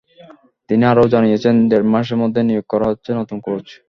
[0.69, 3.65] তিনি আরও জানিয়েছেন, দেড় মাসের মধ্যেই নিয়োগ করা হচ্ছে নতুন কোচ।